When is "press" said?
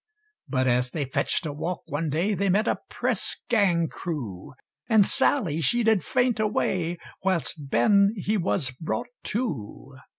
2.89-3.35